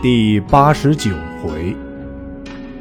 [0.00, 1.10] 第八十九
[1.42, 1.74] 回，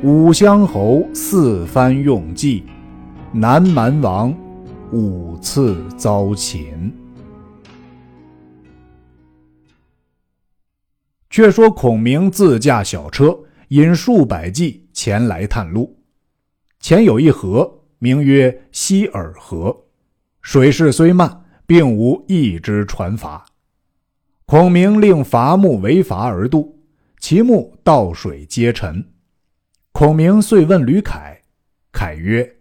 [0.03, 2.63] 武乡侯四番用计，
[3.31, 4.31] 南蛮王
[4.91, 6.93] 五次遭擒。
[11.31, 13.35] 却说孔明自驾小车，
[13.69, 15.97] 引数百骑前来探路。
[16.79, 19.75] 前有一河，名曰西洱河，
[20.43, 23.41] 水势虽慢，并无一只船筏。
[24.45, 26.76] 孔明令伐木为筏而渡。
[27.19, 29.03] 其目倒水皆沉，
[29.91, 31.41] 孔明遂问吕凯，
[31.91, 32.57] 凯曰：“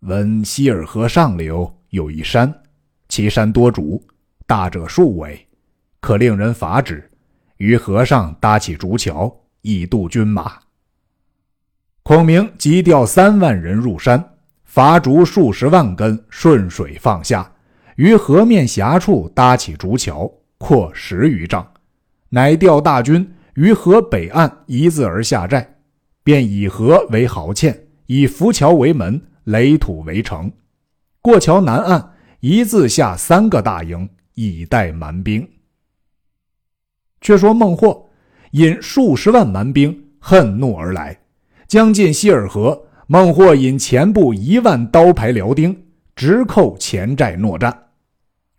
[0.00, 2.62] 闻希尔河上流有一山，
[3.08, 4.02] 其山多竹，
[4.46, 5.46] 大者数尾，
[6.00, 7.10] 可令人伐之。
[7.56, 10.58] 于河上搭起竹桥，以渡军马。”
[12.04, 17.52] 孔明即调三万人入山，伐竹数十万根，顺水放下，
[17.96, 21.68] 于河面峡处搭起竹桥，阔十余丈，
[22.28, 23.28] 乃调大军。
[23.56, 25.66] 于河北岸一字而下寨，
[26.22, 30.52] 便以河为壕堑，以浮桥为门，垒土为城。
[31.22, 35.48] 过桥南岸一字下三个大营，以待蛮兵。
[37.22, 38.10] 却说孟获
[38.50, 41.18] 引数十万蛮兵恨怒而来，
[41.66, 47.86] 将近希尔河，孟获引前部一万刀牌辽丁直扣前寨搦战。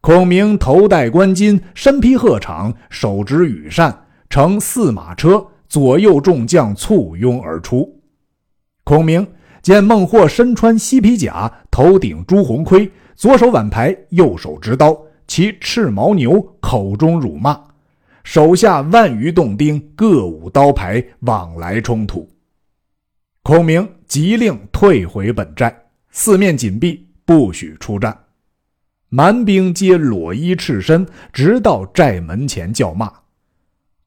[0.02, 4.06] 孔明头戴冠巾，身披鹤氅，手执羽扇。
[4.30, 8.02] 乘四马车，左右众将簇拥而出。
[8.84, 9.26] 孔明
[9.62, 14.98] 见孟获身穿犀皮甲，头顶朱红盔，左手挽牌，右手执刀，
[15.28, 17.60] 骑赤牦牛，口中辱骂，
[18.24, 22.30] 手下万余洞丁各舞刀牌，往来冲突。
[23.44, 25.74] 孔明急令退回本寨，
[26.12, 28.18] 四面紧闭，不许出战。
[29.10, 33.10] 蛮兵皆裸衣赤身，直到寨门前叫骂。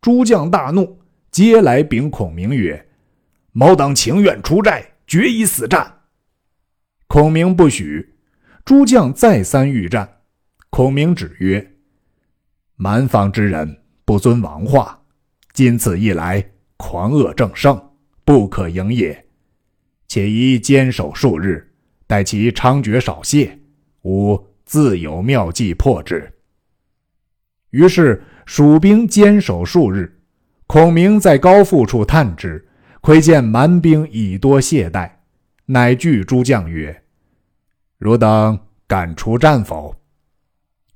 [0.00, 0.98] 诸将大怒，
[1.30, 2.88] 皆来禀孔明曰
[3.52, 6.00] ：“某等情愿出寨，决一死战。”
[7.06, 8.14] 孔明不许。
[8.64, 10.20] 诸将再三欲战，
[10.70, 11.74] 孔明止曰
[12.76, 15.02] ：“蛮方之人不遵王化，
[15.52, 17.90] 今此一来，狂恶正盛，
[18.24, 19.26] 不可迎也。
[20.08, 21.74] 且宜坚守数日，
[22.06, 23.58] 待其猖獗少泄，
[24.02, 26.32] 吾自有妙计破之。”
[27.68, 28.22] 于是。
[28.52, 30.12] 蜀兵坚守数日，
[30.66, 32.66] 孔明在高阜处探之，
[33.00, 35.08] 窥见蛮兵已多懈怠，
[35.66, 37.04] 乃惧诸将曰
[37.98, 38.58] ：“汝等
[38.88, 39.94] 敢出战否？”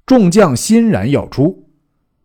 [0.04, 1.64] 众将欣然要出。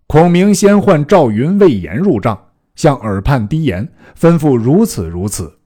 [0.07, 3.87] 孔明先唤赵云、魏延入帐，向耳畔低言，
[4.19, 5.59] 吩咐如此如此。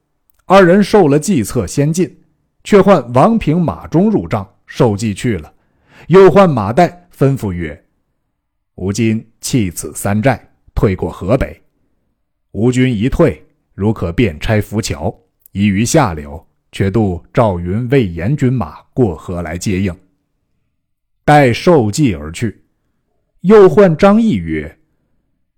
[0.44, 2.18] 二人受了计策，先进。
[2.64, 5.50] 却唤王平、马忠入帐，受计去了。
[6.08, 7.83] 又唤马岱，吩咐曰：
[8.76, 11.62] 吾今弃此三寨，退过河北。
[12.50, 13.40] 吴军一退，
[13.72, 15.16] 如可便拆浮桥，
[15.52, 19.96] 移于下流，却渡赵云、魏延军马过河来接应。
[21.24, 22.64] 待受计而去。
[23.42, 24.78] 又唤张翼曰：“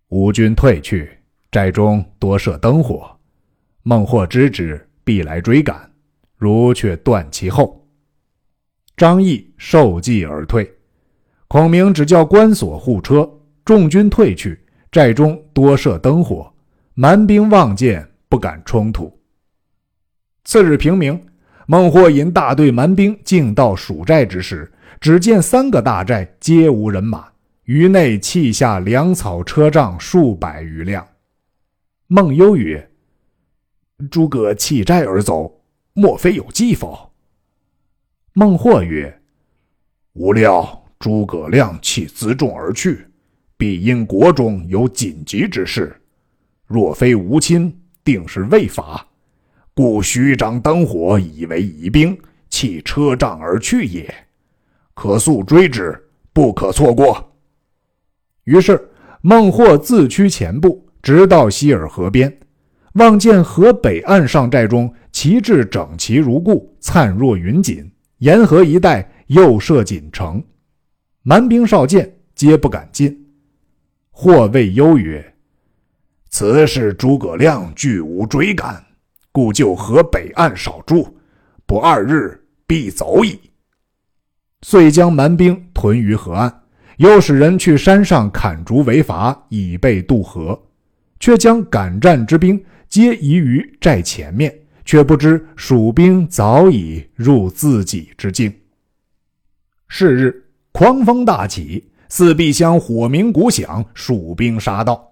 [0.08, 1.10] 吴军退去，
[1.50, 3.18] 寨中多设灯火，
[3.82, 5.90] 孟获知之，必来追赶。
[6.36, 7.88] 如却断其后。”
[8.94, 10.70] 张翼受计而退。
[11.56, 13.26] 孔明只叫关锁护车，
[13.64, 14.62] 众军退去，
[14.92, 16.52] 寨中多设灯火，
[16.92, 19.10] 蛮兵望见不敢冲突。
[20.44, 21.18] 次日平明，
[21.66, 27.26] 孟获引大队蛮兵进到蜀寨之时，只见三个大寨皆无人马，
[27.64, 31.08] 于内砌下粮草车仗数百余辆。
[32.06, 32.86] 孟优曰
[34.12, 35.62] ：“诸葛弃寨而走，
[35.94, 37.10] 莫非有计否？”
[38.36, 39.22] 孟获曰
[40.12, 40.70] ：“无料。”
[41.06, 43.06] 诸葛亮弃辎重而去，
[43.56, 45.94] 必因国中有紧急之事。
[46.66, 47.72] 若非吴亲，
[48.02, 49.06] 定是未法，
[49.72, 52.18] 故虚张灯火以为疑兵，
[52.50, 54.12] 弃车仗而去也。
[54.94, 55.96] 可速追之，
[56.32, 57.36] 不可错过。
[58.42, 58.90] 于是
[59.20, 62.36] 孟获自驱前部，直到希尔河边，
[62.94, 67.84] 望见河北岸上寨中旗帜整齐如故，灿若云锦；
[68.18, 70.42] 沿河一带又设锦城。
[71.28, 73.26] 蛮兵少见，皆不敢进。
[74.12, 75.34] 或谓忧曰
[76.30, 78.80] ：“此事诸葛亮拒无追赶，
[79.32, 81.16] 故就河北岸少住，
[81.66, 83.40] 不二日必走矣。”
[84.62, 86.62] 遂将蛮兵屯于河岸，
[86.98, 90.56] 又使人去山上砍竹为筏，以备渡河。
[91.18, 98.54] 却将敢战之兵皆移于寨前面，却不知蜀兵早已入自己之境。
[99.88, 100.44] 是日。
[100.78, 105.10] 狂风大起，四壁乡火鸣鼓响，蜀兵杀到。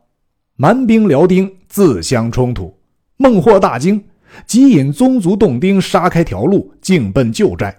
[0.56, 2.76] 蛮兵辽丁自相冲突，
[3.16, 4.04] 孟获大惊，
[4.46, 7.74] 即引宗族洞丁杀开条路，径奔旧寨。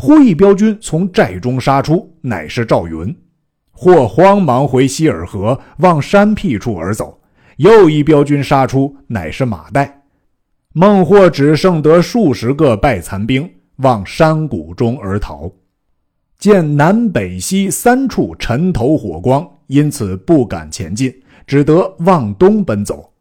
[0.00, 3.16] 忽一彪军从寨中杀出，乃是赵云。
[3.70, 7.20] 或慌忙回西尔河，往山僻处而走。
[7.58, 9.88] 又一彪军杀出，乃是马岱。
[10.72, 15.48] 孟获只剩得数十个败残兵，往山谷中而逃。
[16.38, 21.12] 见南北西三处尘头火光，因此不敢前进，
[21.44, 23.12] 只得往东奔走。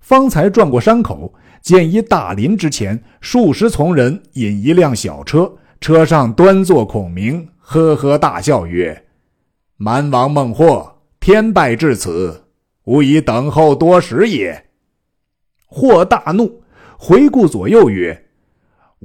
[0.00, 1.32] 方才转过山口，
[1.62, 5.50] 见一大林之前，数十从人引一辆小车，
[5.80, 9.06] 车上端坐孔明，呵呵大笑曰
[9.78, 12.44] ：“蛮王孟获，天败至此，
[12.84, 14.66] 吾已等候多时也。”
[15.64, 16.62] 或大怒，
[16.98, 18.26] 回顾左右曰：“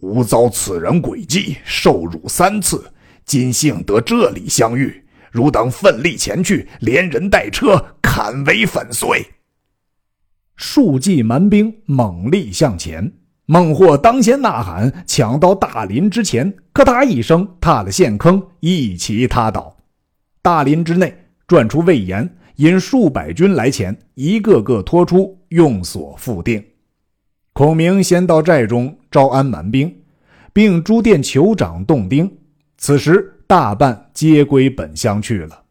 [0.03, 2.83] 吾遭此人诡计，受辱三次。”
[3.25, 9.25] 今幸得这里相遇，汝等奋力前去，连人带车砍为粉碎。
[10.55, 13.11] 数骑蛮兵猛力向前，
[13.45, 19.75] 孟获当先呐喊，抢到大林之前，咔嗒一声踏了陷坑，一齐塌倒。
[20.41, 21.17] 大林之内
[21.47, 26.63] 转出魏延，引数百军来前，一个个拖出，用锁复定。
[27.53, 29.95] 孔明先到寨中招安蛮兵，
[30.53, 32.31] 并诸殿酋长洞丁。
[32.83, 35.63] 此时大半皆归本乡去了，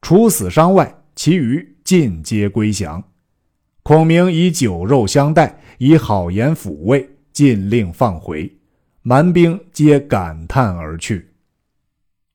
[0.00, 3.02] 除死伤外，其余尽皆归降。
[3.82, 8.48] 孔明以酒肉相待，以好言抚慰，尽令放回。
[9.02, 11.32] 蛮兵皆感叹而去。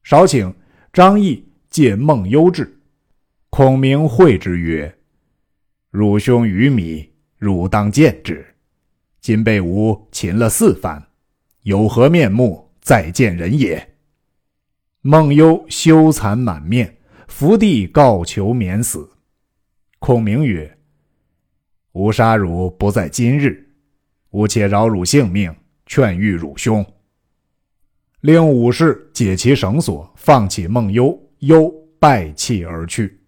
[0.04, 0.54] 少顷，
[0.92, 2.78] 张翼借孟幽至，
[3.50, 4.94] 孔明会之曰
[5.90, 8.46] ：“汝兄于米，汝当见之。
[9.22, 11.02] 今被吾擒了四番，
[11.62, 13.96] 有何面目？”再见人也。
[15.02, 16.98] 孟幽羞惭满面，
[17.28, 19.10] 伏地告求免死。
[19.98, 20.78] 孔明曰
[21.94, 23.74] ：“吾杀汝不在今日，
[24.30, 25.54] 吾且饶汝性命，
[25.88, 26.86] 劝谕汝兄。”
[28.22, 33.20] 令武士解其绳索，放起孟幽，幽败泣而去。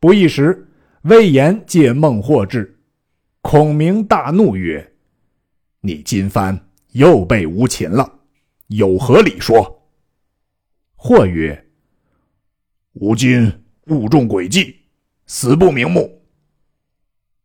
[0.00, 0.66] 不一时，
[1.02, 2.78] 魏延借孟获至，
[3.42, 4.94] 孔明大怒曰
[5.82, 6.58] ：“你今番
[6.92, 8.10] 又被吾擒了。”
[8.68, 9.88] 有何理说？
[10.96, 11.66] 或曰
[12.94, 13.52] ：“吾今
[13.86, 14.76] 误中诡计，
[15.26, 16.22] 死不瞑目。”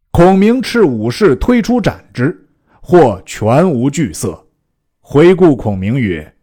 [0.10, 2.50] 孔明斥武士推出斩之，
[2.82, 4.48] 或全无惧色，
[5.00, 6.36] 回顾孔明曰：“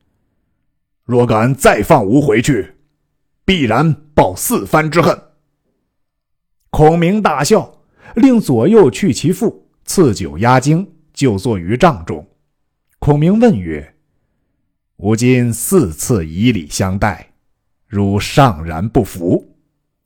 [1.05, 2.75] 若敢再放吾回去，
[3.45, 5.21] 必然报四番之恨。”
[6.71, 7.83] 孔明大笑，
[8.15, 12.25] 令左右去其父，赐酒压惊，就坐于帐中。
[13.01, 13.97] 孔明问曰：
[14.99, 17.33] 吾今四次以礼相待，
[17.87, 19.57] 汝尚然不服，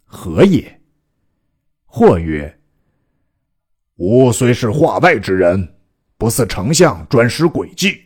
[0.04, 0.80] 何也？
[1.86, 2.60] 或曰
[3.96, 5.76] ：“吾虽是化外之人，
[6.18, 8.02] 不似丞相专施诡计，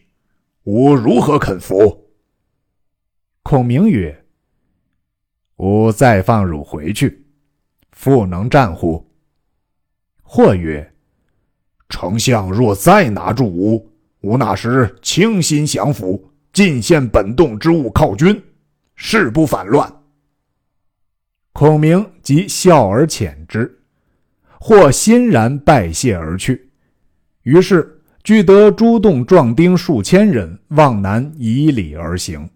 [0.62, 2.08] 吾如何肯服？”
[3.42, 4.24] 孔明曰
[5.58, 7.26] ：“吾再放汝回去，
[7.90, 9.10] 复能战乎？”
[10.22, 10.94] 或曰
[11.90, 13.90] ：“丞相若再拿住吾，
[14.20, 18.42] 吾那时倾心降服。”尽献本洞之物犒军，
[18.94, 19.92] 誓不反乱。
[21.52, 23.78] 孔明即笑而遣之，
[24.58, 26.70] 或欣然拜谢而去。
[27.42, 32.48] 于是俱得诸洞壮丁数千人往南以礼而行。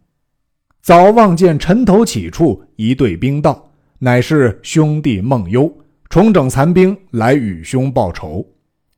[0.81, 5.71] 早望见尘头起处一队兵到，乃是兄弟孟幽
[6.09, 8.43] 重整残兵来与兄报仇。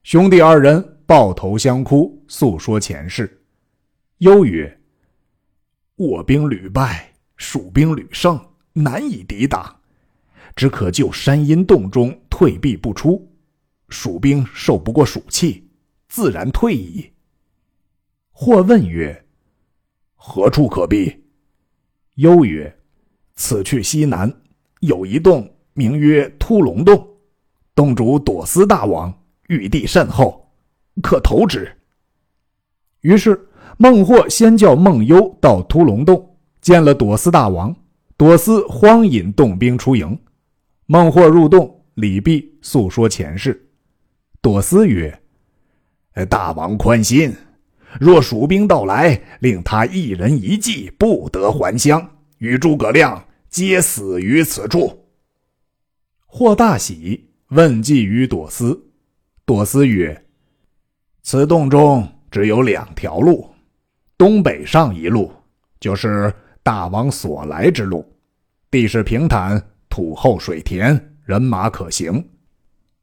[0.05, 3.43] 兄弟二人抱头相哭，诉说前事。
[4.19, 4.79] 幽曰。
[5.97, 8.41] 我兵屡败，蜀兵屡胜，
[8.73, 9.81] 难以抵挡，
[10.57, 13.31] 只可就山阴洞中退避不出。
[13.91, 15.69] 蜀兵受不过蜀气，
[16.09, 17.13] 自然退矣。
[18.31, 19.27] 或问曰
[20.17, 21.25] ：“何处可避？”
[22.17, 22.75] 幽曰
[23.37, 24.33] ：“此去西南
[24.81, 27.07] 有一洞，名曰突龙洞，
[27.75, 29.13] 洞主朵思大王，
[29.49, 30.51] 玉帝甚厚，
[31.03, 31.71] 可投之。”
[33.03, 33.39] 于是。
[33.83, 37.75] 孟获先叫孟幽到屠龙洞见了朵思大王，
[38.17, 40.17] 朵思慌引洞兵出营。
[40.87, 43.61] 孟获入洞，李毕，诉说前事。
[44.41, 45.21] 朵思曰
[46.31, 47.35] ：“大王宽心，
[47.99, 52.09] 若蜀兵到来，令他一人一骑不得还乡，
[52.39, 54.97] 与诸葛亮皆死于此处。”
[56.25, 58.81] 或大喜，问计于朵思。
[59.45, 60.25] 朵思曰
[61.25, 63.45] ：“此洞中只有两条路。”
[64.23, 65.33] 东北上一路
[65.81, 68.07] 就是大王所来之路，
[68.71, 72.23] 地势平坦，土厚水田，人马可行；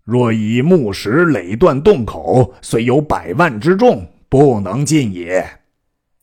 [0.06, 5.46] 若以木石垒断洞口，虽有百万之众，不能进也。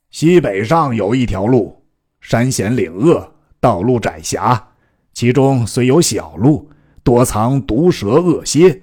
[0.08, 1.84] 西北上有一条路，
[2.22, 4.66] 山险岭恶，道路窄狭，
[5.12, 6.70] 其中虽有小路，
[7.02, 8.80] 多藏毒蛇恶蝎。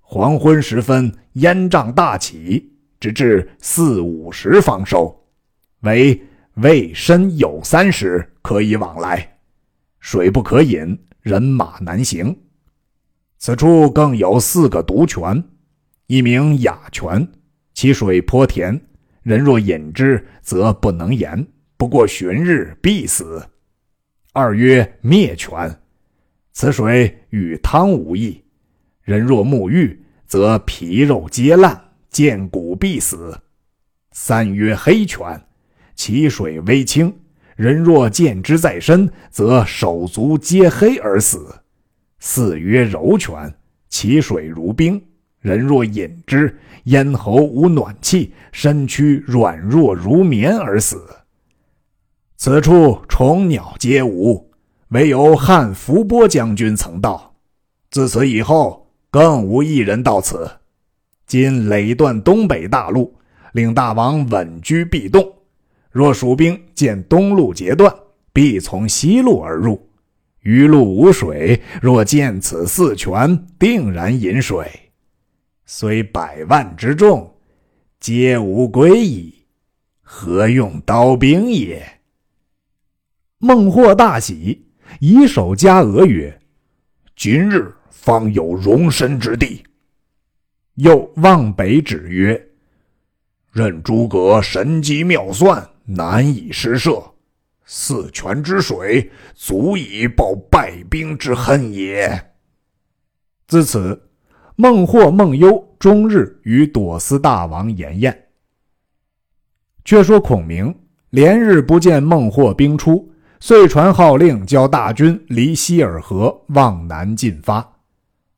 [0.00, 5.16] 黄昏时分，烟瘴大起，直至四五时方收。
[5.84, 6.20] 为
[6.54, 9.38] 未深有三十，可以往来。
[10.00, 12.36] 水不可饮，人马难行。
[13.38, 15.44] 此处更有四个毒泉，
[16.06, 17.26] 一名雅泉，
[17.74, 18.80] 其水颇甜，
[19.22, 23.46] 人若饮之，则不能言，不过旬日必死。
[24.32, 25.80] 二曰灭泉，
[26.52, 28.42] 此水与汤无异，
[29.02, 33.38] 人若沐浴，则皮肉皆烂，见骨必死。
[34.12, 35.46] 三曰黑泉，
[35.94, 37.14] 其水微清。
[37.56, 41.54] 人若见之在身，则手足皆黑而死。
[42.18, 43.54] 四曰柔泉，
[43.88, 45.00] 其水如冰。
[45.40, 51.06] 人若饮之，咽喉无暖气，身躯软弱如棉而死。
[52.36, 54.50] 此处虫鸟皆无，
[54.88, 57.34] 唯有汉伏波将军曾到。
[57.90, 60.50] 自此以后，更无一人到此。
[61.26, 63.14] 今垒断东北大路，
[63.52, 65.33] 令大王稳居壁洞。
[65.94, 67.94] 若蜀兵见东路截断，
[68.32, 69.80] 必从西路而入。
[70.40, 74.68] 余路无水，若见此四泉，定然饮水。
[75.66, 77.32] 虽百万之众，
[78.00, 79.46] 皆无归矣，
[80.02, 81.80] 何用刀兵也？
[83.38, 84.66] 孟获大喜，
[84.98, 86.36] 以手加额曰
[87.14, 89.62] ：“今日方有容身之地。”
[90.74, 92.34] 又望北指曰
[93.54, 96.98] ：“任诸葛神机妙算。”难以施设，
[97.66, 102.32] 四泉之水足以报败兵之恨也。
[103.46, 104.08] 自此，
[104.56, 108.18] 孟获、孟优终日与朵思大王言宴。
[109.84, 110.74] 却说孔明
[111.10, 113.06] 连日不见孟获兵出，
[113.40, 117.62] 遂传号令，教大军离西尔河往南进发。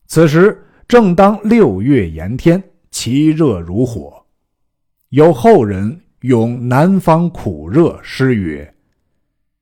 [0.08, 4.25] 此时正当六月炎天，其热如火，
[5.16, 6.02] 有后人。
[6.20, 8.74] 咏南方苦热诗曰：“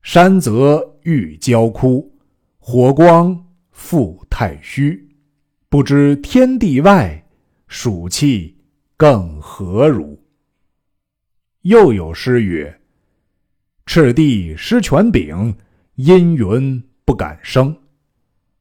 [0.02, 2.10] 山泽欲焦枯，
[2.58, 5.08] 火光复太虚。
[5.68, 7.24] 不知天地外，
[7.68, 8.56] 暑气
[8.96, 10.18] 更何如？”
[11.62, 12.80] 又有诗曰
[13.84, 15.54] ：“赤地失权柄，
[15.96, 17.76] 阴云不敢生。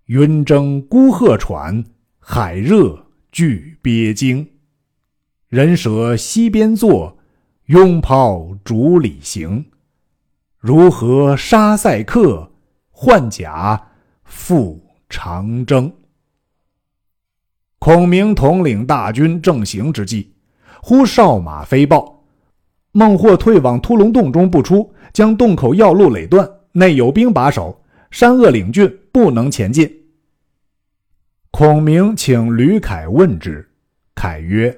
[0.08, 1.84] 云蒸孤鹤喘，
[2.20, 4.46] 海热惧鳖惊。
[5.54, 7.16] 人舍西边坐。”
[7.68, 9.64] 拥抛竹里行，
[10.60, 12.52] 如何杀塞客？
[12.92, 13.82] 换甲
[14.26, 15.90] 赴长征。
[17.80, 20.34] 孔明统领大军正行之际，
[20.82, 22.26] 忽哨马飞报：
[22.92, 27.82] 孟获退往突龙洞中不出，将洞口要路垒断，内有兵把守，
[28.12, 29.90] 山恶岭峻，不能前进。
[31.50, 33.72] 孔明请吕凯问之，
[34.14, 34.78] 凯曰：“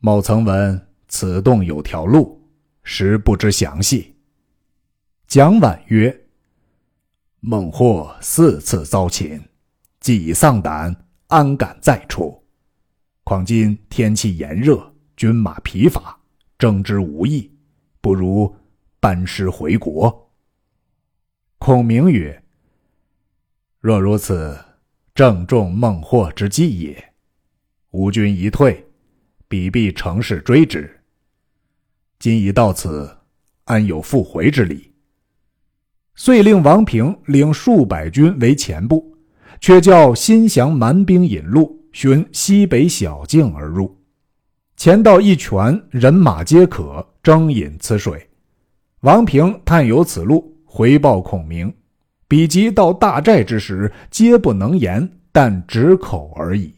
[0.00, 2.40] 某曾闻。”此洞有条路，
[2.84, 4.14] 实不知详细。
[5.26, 6.28] 蒋琬曰
[7.40, 9.42] ：“孟获四次遭擒，
[9.98, 10.94] 既已丧胆，
[11.26, 12.44] 安敢再出？
[13.24, 16.16] 况今天气炎热，军马疲乏，
[16.56, 17.50] 征之无益，
[18.00, 18.54] 不如
[19.00, 20.30] 班师回国。”
[21.58, 22.40] 孔明曰
[23.80, 24.56] ：“若如此，
[25.12, 27.12] 正中孟获之计也。
[27.90, 28.89] 吾军一退，
[29.50, 30.88] 彼必乘势追之。”
[32.20, 33.18] 今已到此，
[33.64, 34.92] 安有复回之理？
[36.14, 39.16] 遂令王平领数百军为前部，
[39.60, 43.98] 却叫心降蛮兵引路，寻西北小径而入。
[44.76, 48.28] 前到一泉，人马皆可争饮此水。
[49.00, 51.74] 王平探有此路，回报孔明。
[52.28, 56.72] 彼及到大寨之时，皆不能言，但止口而已。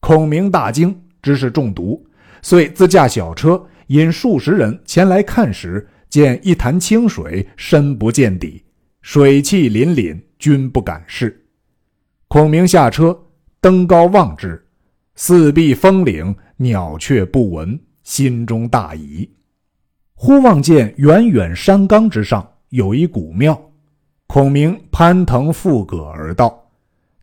[0.00, 2.04] 孔明大惊，知是中毒，
[2.42, 3.64] 遂自驾小车。
[3.88, 8.62] 引数十人前来看时，见一潭清水，深不见底，
[9.00, 11.46] 水气凛凛，均不敢视。
[12.28, 13.18] 孔明下车，
[13.62, 14.62] 登高望之，
[15.14, 19.26] 四壁峰岭，鸟雀不闻，心中大疑。
[20.14, 23.58] 忽望见远远山冈之上有一古庙，
[24.26, 26.70] 孔明攀藤附葛而到，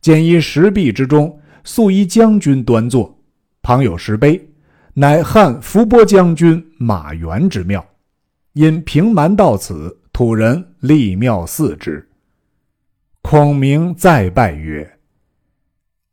[0.00, 3.15] 见一石壁之中素一将军端坐，
[3.66, 4.48] 旁有石碑。
[4.94, 7.84] 乃汉伏波将军马援之庙，
[8.52, 12.08] 因平蛮到此，土人立庙祀之。
[13.22, 14.98] 孔明再拜曰：“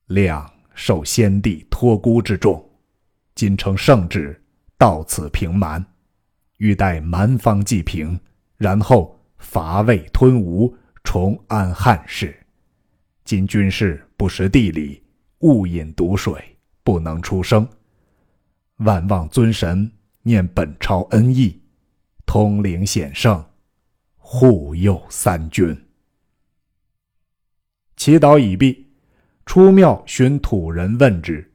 [0.10, 2.68] 亮受先帝托孤之重，
[3.36, 4.42] 今承圣旨，
[4.76, 5.86] 到此平蛮，
[6.58, 8.20] 欲待蛮方既平，
[8.58, 12.36] 然后伐魏吞吴，重安汉室。
[13.24, 15.04] 今军事不识地理，
[15.42, 16.53] 误饮毒水，
[16.84, 17.68] 不能出声。
[18.78, 19.90] 万望尊神
[20.24, 21.62] 念本朝恩义，
[22.26, 23.44] 通灵显圣，
[24.18, 25.76] 护佑三军。
[27.96, 28.88] 祈祷已毕，
[29.46, 31.52] 出庙寻土人问之，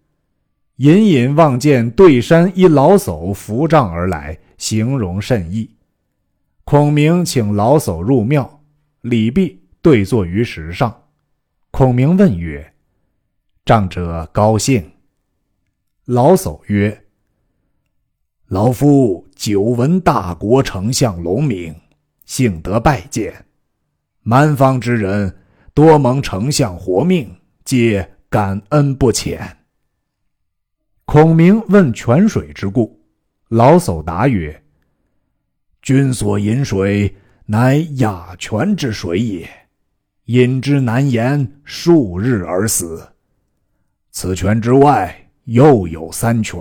[0.77, 5.69] 隐隐望见对山一老叟扶杖而来，形容甚异。
[6.65, 8.63] 孔明请老叟入庙，
[9.01, 11.03] 礼毕，对坐于石上。
[11.71, 12.75] 孔明问曰
[13.67, 14.91] ：“仗者高兴。”
[16.11, 17.05] 老叟曰
[18.49, 21.79] ：“老夫久闻大国丞相龙明，
[22.25, 23.45] 幸得拜见。
[24.23, 25.37] 蛮方之人
[25.75, 27.31] 多蒙丞相活命，
[27.63, 29.59] 皆感恩不浅。”
[31.05, 32.99] 孔明问泉水之故，
[33.49, 34.65] 老叟答曰
[35.83, 39.47] ：“君所饮水，乃雅泉之水也。”
[40.25, 43.07] 饮之难言，数日而死。
[44.11, 46.61] 此泉之外，又有三泉。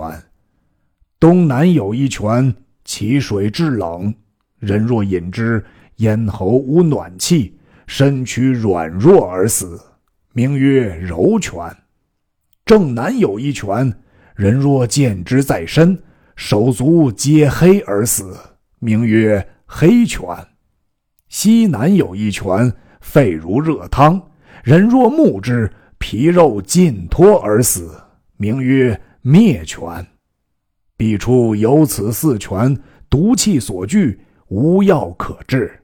[1.20, 2.54] 东南有一泉，
[2.86, 4.14] 其水至冷，
[4.58, 5.62] 人若饮之，
[5.96, 7.54] 咽喉无暖气，
[7.86, 9.78] 身躯软弱而死，
[10.32, 11.54] 名曰柔泉。
[12.64, 13.92] 正南有一泉，
[14.34, 16.02] 人若见之在身，
[16.34, 18.34] 手足皆黑而死，
[18.78, 20.26] 名曰黑泉。
[21.28, 22.72] 西南有一泉。
[23.00, 24.20] 肺如热汤，
[24.64, 27.98] 人若目之，皮肉尽脱而死，
[28.38, 30.06] 名曰灭泉。
[30.96, 32.74] 必出有此四泉，
[33.10, 34.18] 毒气所聚，
[34.48, 35.78] 无药可治。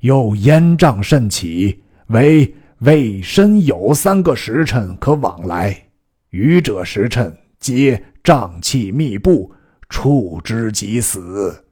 [0.00, 5.90] 又烟瘴甚起，唯未申酉三个时辰可往来，
[6.30, 9.54] 余者时辰皆瘴气密布，
[9.90, 11.64] 触之即死。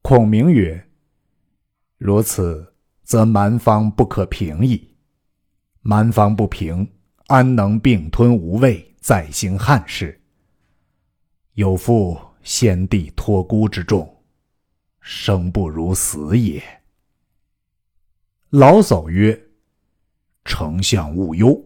[0.00, 0.82] 孔明曰
[1.98, 2.66] ：“如此。”
[3.04, 4.88] 则蛮方不可平矣。
[5.82, 6.90] 蛮方不平，
[7.28, 10.20] 安能并吞吴魏，再兴汉室？
[11.54, 14.22] 有负先帝托孤之重，
[15.00, 16.62] 生不如死也。
[18.50, 19.48] 老叟曰
[20.44, 21.64] ：“丞相勿忧，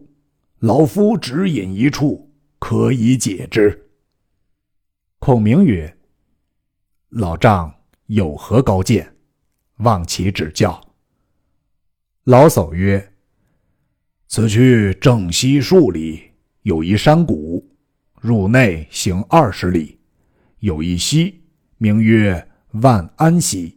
[0.59, 3.89] 老夫只引一处，可以解之。”
[5.19, 5.97] 孔明曰
[7.09, 7.73] ：“老丈
[8.05, 9.13] 有何高见？
[9.79, 10.79] 望其指教。”
[12.23, 13.13] 老叟曰
[14.31, 16.21] ：“此去正西数里，
[16.61, 17.67] 有一山谷，
[18.21, 19.97] 入内行二十里，
[20.59, 21.41] 有一溪，
[21.79, 23.75] 名曰万安溪。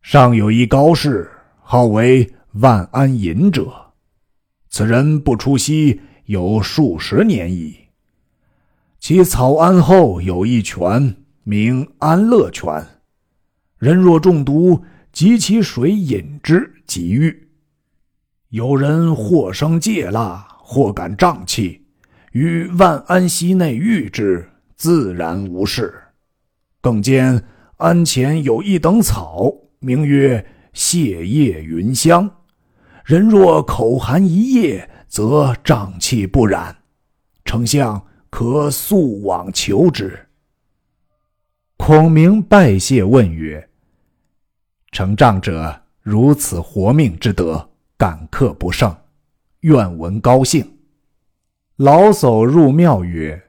[0.00, 1.30] 上有一高士，
[1.60, 3.70] 号为万安隐者。
[4.70, 7.76] 此人不出溪有数十年矣。
[8.98, 12.82] 其草庵后有一泉，名安乐泉。
[13.76, 17.43] 人若中毒，及其水饮之。”即愈。
[18.54, 21.84] 有人或生疥蜡，或感胀气，
[22.30, 25.92] 于万安溪内遇之，自然无事。
[26.80, 27.42] 更兼
[27.78, 32.30] 庵前有一等草，名曰泻叶云香。
[33.04, 36.76] 人若口含一叶，则胀气不染。
[37.44, 40.16] 丞相可速往求之。
[41.76, 43.68] 孔明拜谢问曰
[44.92, 48.94] ：“承帐者？”如此活命之德，感客不胜，
[49.60, 50.78] 愿闻高兴。
[51.76, 53.40] 老叟入庙曰：“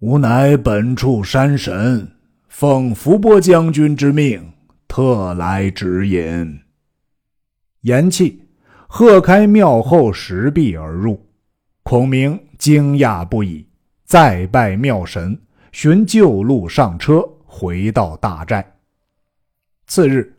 [0.00, 2.10] 吾乃本处山神，
[2.48, 4.52] 奉伏波将军之命，
[4.88, 6.60] 特来指引。”
[7.82, 8.36] 言讫，
[8.86, 11.28] 喝开庙后石壁而入。
[11.82, 13.66] 孔明惊讶不已，
[14.04, 15.38] 再拜庙神，
[15.72, 18.76] 寻旧路上车，回到大寨。
[19.86, 20.34] 次日。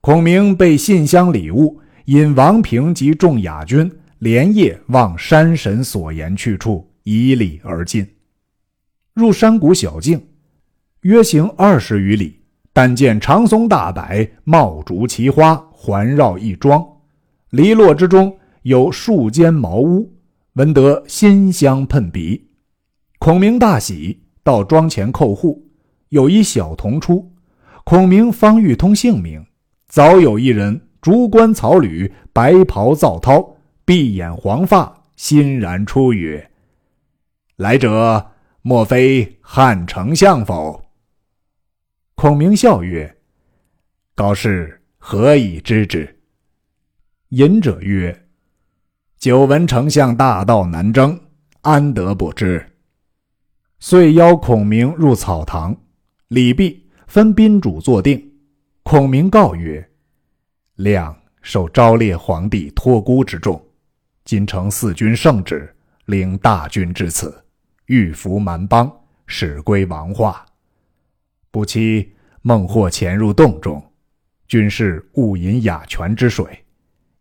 [0.00, 8.06] 孔明备信箱礼物，引王平及众雅军连夜往山神所言去处以礼而进。
[9.14, 10.20] 入山谷小径，
[11.02, 12.40] 约行二十余里，
[12.74, 14.02] 但见长松大柏，
[14.44, 16.84] 茂竹奇花，环绕一庄。
[17.50, 20.12] 篱落之中有数间茅屋，
[20.54, 22.50] 闻得馨香喷鼻。
[23.18, 25.70] 孔明大喜，到庄前叩户，
[26.10, 27.32] 有一小童出。
[27.84, 29.42] 孔明方欲通姓名。
[29.86, 36.50] 早有一人，竹冠草履，白袍皂绦，碧眼黄发，欣然出曰
[37.56, 38.30] ：“来者，
[38.62, 40.82] 莫非汉丞相否？”
[42.16, 43.18] 孔明笑曰
[44.16, 46.22] ：“高士何以知之？”
[47.28, 48.24] 隐者曰
[49.20, 51.20] ：“久闻丞相大道难征，
[51.60, 52.64] 安得不知？
[53.78, 55.76] 遂邀孔明入草堂，
[56.28, 58.32] 礼毕，分宾主坐定。
[58.84, 59.86] 孔明告曰
[60.76, 63.64] ：“亮受昭烈皇帝托孤之重，
[64.24, 65.72] 今承四军圣旨，
[66.06, 67.44] 领大军至此，
[67.86, 68.90] 欲服蛮邦，
[69.26, 70.44] 使归王化。
[71.52, 73.80] 不期孟获潜入洞中，
[74.48, 76.46] 军士误饮哑泉之水。”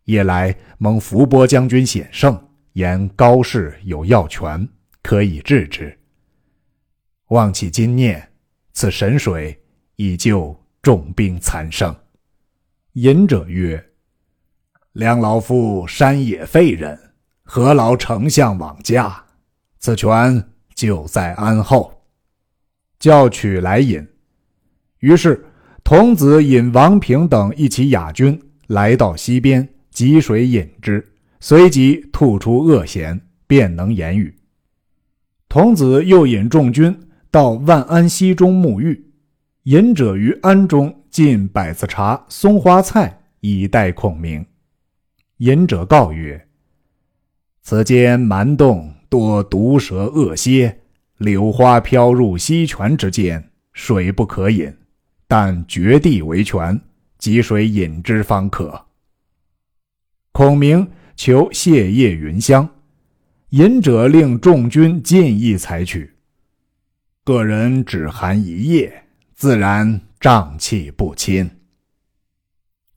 [0.05, 2.37] 夜来蒙伏波将军显圣，
[2.73, 4.67] 言高氏有药泉，
[5.01, 5.97] 可以治之。
[7.27, 8.31] 望其今念，
[8.73, 9.57] 此神水
[9.95, 11.95] 已救重兵残生。
[12.93, 13.83] 隐者曰
[14.93, 16.99] ：“梁老夫山野废人，
[17.43, 19.25] 何劳丞相往驾？
[19.79, 22.03] 此泉就在安后。”
[22.99, 24.07] 叫取来饮。
[24.99, 25.43] 于是
[25.83, 29.67] 童子引王平等一起雅军来到溪边。
[29.91, 34.35] 汲水饮之，随即吐出恶涎，便能言语。
[35.47, 36.95] 童子又引众军
[37.29, 39.12] 到万安溪中沐浴，
[39.63, 44.45] 饮者于庵中进百子茶、松花菜以待孔明。
[45.37, 46.49] 饮者告曰
[47.63, 50.81] ：“此间蛮洞多毒蛇恶蝎，
[51.17, 54.75] 柳花飘入溪泉之间，水不可饮，
[55.29, 56.81] 但绝地为泉，
[57.17, 58.87] 汲水饮之方可。”
[60.33, 62.67] 孔明求谢叶云香，
[63.51, 66.11] 隐者令众军尽意采取。
[67.23, 69.02] 个人只含一叶，
[69.43, 71.59] 自然瘴气不侵。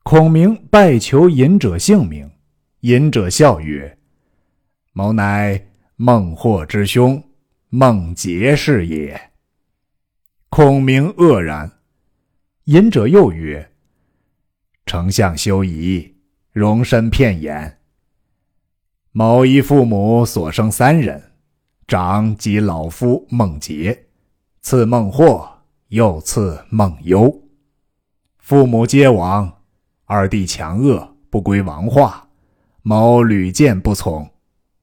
[0.04, 2.30] 孔明拜求隐者姓名，
[2.82, 3.98] 隐者笑曰
[4.94, 7.20] ：“某乃孟获之兄，
[7.68, 9.20] 孟杰是也。”
[10.48, 11.68] 孔明愕然。
[12.66, 13.72] 隐者又曰
[14.86, 16.14] ：“丞相休疑。”
[16.54, 17.80] 容身片言。
[19.10, 21.32] 某一父母所生三人，
[21.88, 24.06] 长即老夫孟杰，
[24.60, 25.55] 次孟获，
[25.88, 27.42] 又次孟优。
[28.38, 29.62] 父母皆亡，
[30.04, 32.28] 二弟强恶，不归王化。
[32.82, 34.28] 某屡见不从，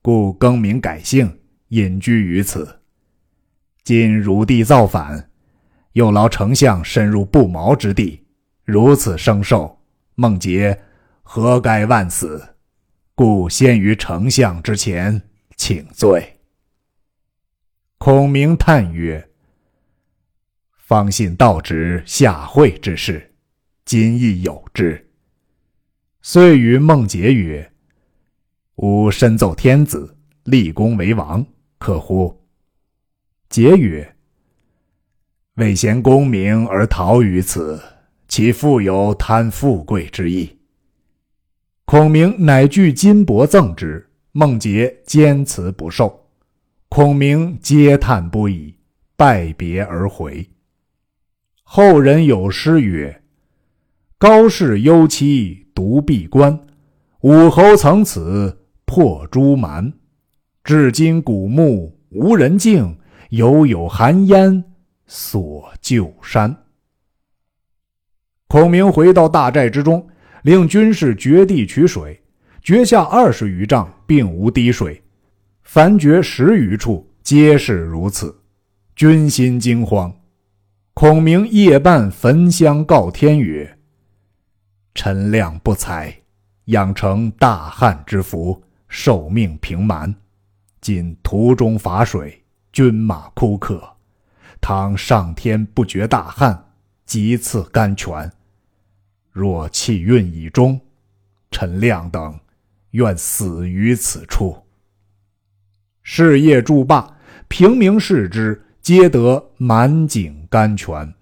[0.01, 1.39] 故更名改姓，
[1.69, 2.79] 隐居于此。
[3.83, 5.29] 今汝弟造反，
[5.93, 8.25] 又劳丞相深入不毛之地，
[8.63, 9.79] 如此生受，
[10.15, 10.81] 孟杰。
[11.21, 12.55] 何该万死？
[13.15, 15.21] 故先于丞相之前
[15.55, 16.39] 请罪。
[17.97, 19.29] 孔明叹曰
[20.93, 23.33] ：“方信道直下惠之事，
[23.83, 25.09] 今亦有之。”
[26.21, 27.73] 遂与孟杰曰
[28.77, 31.43] ：“吾身奏天子，立功为王，
[31.79, 32.43] 可乎？”
[33.49, 34.15] 桀曰
[35.57, 37.81] ：“未贤功名而逃于此，
[38.27, 40.59] 其复有贪富贵之意？”
[41.85, 46.29] 孔明乃具金帛赠之，孟杰坚辞不受。
[46.87, 48.75] 孔明嗟叹不已，
[49.15, 50.47] 拜别而回。
[51.63, 53.23] 后人有诗曰
[54.19, 56.67] ：“高士幽妻独闭关，
[57.21, 59.91] 武侯曾此破朱蛮。
[60.63, 62.97] 至今古墓无人敬，
[63.29, 64.63] 犹有寒烟
[65.07, 66.55] 锁旧山。”
[68.47, 70.07] 孔明回到大寨之中。
[70.43, 72.21] 令军士掘地取水，
[72.61, 74.93] 掘下二十余丈，并无滴水；
[75.63, 78.37] 凡掘十余处，皆是如此。
[78.93, 80.13] 军心惊慌。
[80.93, 83.79] 孔明夜半焚香告天曰
[84.93, 86.21] ：“陈亮不才，
[86.65, 90.13] 养成大汉之福，受命平蛮。
[90.79, 93.83] 今途中乏水，军马枯渴。
[94.61, 96.73] 倘上天不绝大旱，
[97.05, 98.31] 即赐甘泉。”
[99.33, 100.79] 若气运已终，
[101.49, 102.39] 陈亮等
[102.91, 104.63] 愿死于此处。
[106.03, 111.13] 事业筑坝，平民视之，皆得满井甘泉。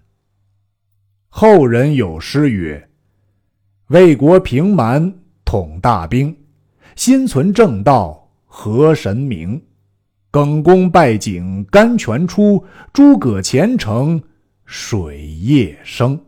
[1.28, 2.90] 后人有诗曰
[3.86, 6.36] ：“为国平蛮统大兵，
[6.96, 9.62] 心存正道和神明？
[10.32, 14.20] 耿恭拜井甘泉出，诸葛虔诚
[14.64, 16.20] 水业生。”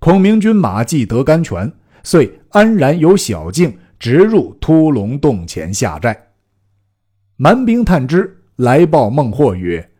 [0.00, 6.32] 孔明军马既得甘泉，遂安然由小径直入突龙洞前下寨。
[7.36, 9.90] 蛮兵探知，来报孟获曰：“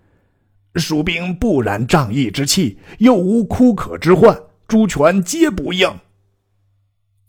[0.76, 5.90] 蜀兵不染仗义之气，又无枯渴之患，诸权皆不应。”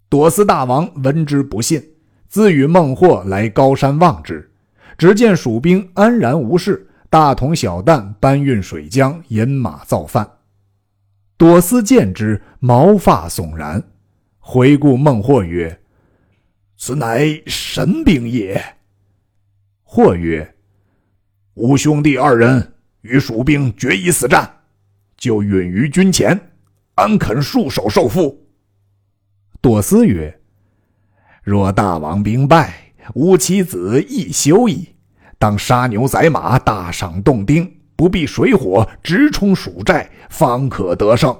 [0.09, 1.81] 朵思大王闻之不信，
[2.27, 4.51] 自与孟获来高山望之，
[4.97, 10.29] 只见蜀兵安然无事，大同小旦搬运水浆，饮马造饭。
[11.37, 13.81] 朵思见之，毛发悚然。
[14.37, 15.79] 回顾孟获曰
[16.75, 18.61] ：“此乃神兵也。”
[19.81, 20.55] 或曰
[21.55, 24.49] ：“吾兄弟二人与蜀兵决一死战，
[25.17, 26.39] 就允于军前，
[26.95, 28.33] 安肯束手受缚？”
[29.59, 30.39] 朵思曰
[31.43, 34.95] ：“若大王兵败，吾妻子亦休矣。
[35.37, 41.37] 当杀牛宰马，大赏洞丁，不必水火，直冲蜀寨，方可得胜。”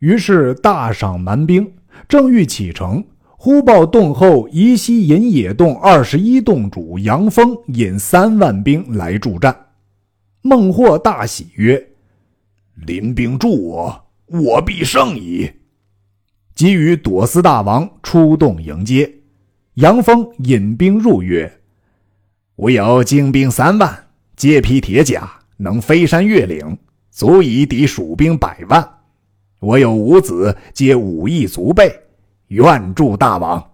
[0.00, 1.76] 于是大赏蛮兵，
[2.08, 3.04] 正欲启程，
[3.44, 9.54] 忽报洞后宜西引野洞二十一洞主杨峰引三万兵来助战。
[10.40, 11.90] 孟获大喜曰
[12.86, 15.50] ：“临兵助我，我必胜矣。”
[16.56, 19.12] 即与朵思大王出动迎接，
[19.74, 21.60] 杨峰引兵入曰
[22.56, 26.78] ：“吾有精兵三万，皆披铁甲，能飞山越岭，
[27.10, 28.88] 足以抵蜀兵百万。
[29.60, 31.94] 我有五子，皆武艺足备，
[32.54, 33.70] 愿助大王。”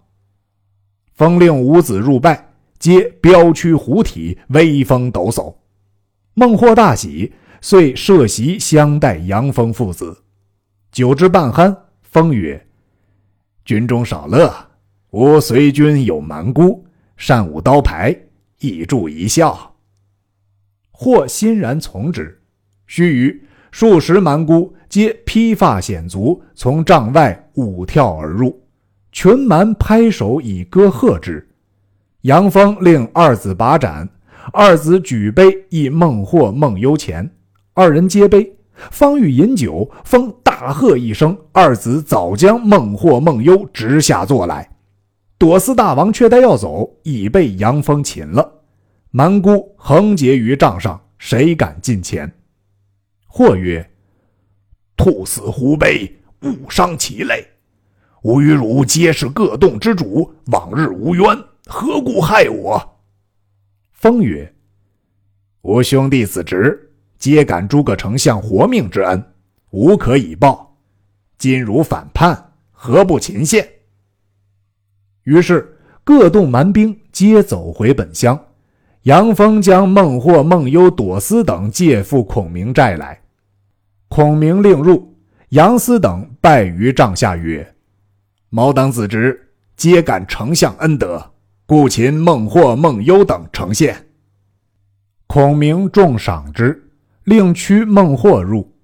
[1.14, 5.54] 封令五子入拜，皆彪躯虎体，威风抖擞。
[6.34, 10.22] 孟获大喜，遂设席相待杨峰父子。
[10.90, 12.66] 酒至半酣，封曰。
[13.64, 14.52] 军中少乐，
[15.10, 16.84] 吾随军有蛮姑，
[17.16, 18.18] 善舞刀牌，
[18.58, 19.74] 亦助一笑。
[20.90, 22.40] 或欣然从之。
[22.86, 23.40] 须臾，
[23.70, 28.59] 数十蛮姑皆披发显足，从帐外舞跳而入，
[29.12, 31.48] 群蛮拍手以歌贺之。
[32.22, 34.08] 杨峰令二子把盏，
[34.52, 37.30] 二子举杯以孟获、孟幽前，
[37.74, 38.56] 二人皆杯。
[38.90, 44.70] 方欲饮酒，风大喝一声，二子早将孟获、孟幽直下坐来。
[45.36, 48.62] 朵思大王却待要走，已被杨峰擒了。
[49.10, 52.32] 蛮姑横结于帐上，谁敢近前？
[53.26, 53.90] 或曰
[54.96, 56.10] ：“兔死狐悲，
[56.42, 57.46] 误伤其类。
[58.22, 62.98] 吾与汝皆是各洞之主，往日无冤，何故害我？”
[63.92, 64.52] 风曰
[65.62, 66.86] ：“吾兄弟子侄。”
[67.20, 69.22] 皆感诸葛丞相活命之恩，
[69.72, 70.74] 无可以报。
[71.36, 73.68] 今汝反叛，何不擒献？
[75.24, 78.42] 于是各洞蛮兵皆走回本乡。
[79.02, 83.20] 杨峰将孟获、孟幽、朵思等借赴孔明寨来。
[84.08, 85.14] 孔明令入，
[85.50, 87.74] 杨思等拜于帐下曰
[88.50, 91.32] ：“某等子侄皆感丞相恩德，
[91.64, 94.06] 故擒孟获、孟优等呈献。”
[95.26, 96.86] 孔明重赏之。
[97.24, 98.74] 令驱孟获入，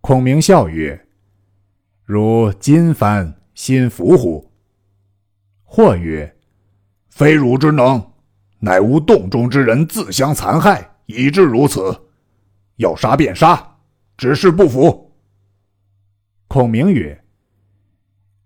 [0.00, 1.06] 孔明笑曰
[2.02, 4.50] ：“如今番心服乎？”
[5.62, 6.34] 或曰
[7.10, 8.02] ：“非汝之能，
[8.58, 11.94] 乃吾洞中之人自相残害，以致如此。
[12.76, 13.76] 要杀便杀，
[14.16, 15.14] 只是不服。”
[16.48, 17.22] 孔明曰：“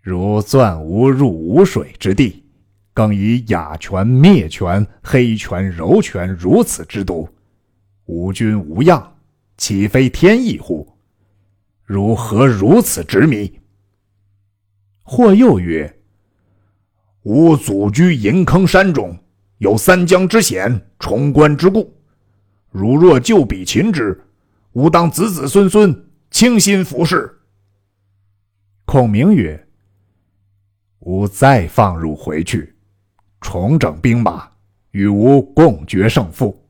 [0.08, 2.42] 如钻无入无水之地，
[2.94, 7.28] 更以哑拳、灭拳、黑拳、柔拳如此之毒，
[8.06, 9.14] 吾君无恙。”
[9.58, 10.96] 岂非天意乎？
[11.84, 13.60] 如何如此执迷？
[15.02, 15.94] 或又曰
[17.24, 19.14] ：“吾祖居银坑山中，
[19.58, 21.92] 有三江之险，冲关之故。
[22.70, 24.18] 如若就彼擒之，
[24.72, 27.30] 吾当子子孙孙倾心服侍。”
[28.86, 29.66] 孔明曰
[31.00, 32.74] ：“吾再放汝回去，
[33.40, 34.48] 重整兵马，
[34.90, 36.60] 与吾共决胜负。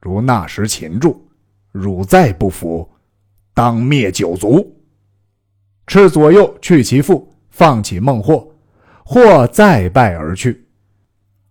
[0.00, 1.22] 如那时擒住。”
[1.78, 2.90] 汝再不服，
[3.52, 4.74] 当灭九族。
[5.86, 8.50] 斥左右去其父，放起孟获，
[9.04, 10.66] 获再败而去。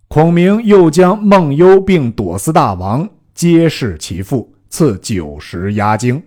[0.07, 6.19] 孔明又将孟幽并朵思大王皆弑其父，赐九十压惊。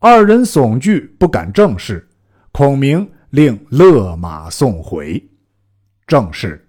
[0.00, 2.06] 二人悚惧，不敢正视。
[2.52, 5.20] 孔明令勒马送回。
[6.06, 6.68] 正是：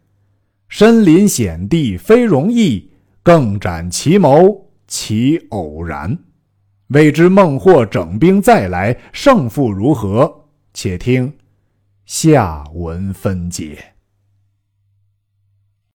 [0.68, 2.90] 身临险地非容易，
[3.22, 6.18] 更展奇谋其偶然。
[6.88, 10.48] 未知孟获整兵再来，胜负如何？
[10.74, 11.32] 且听
[12.08, 13.95] 下文分解。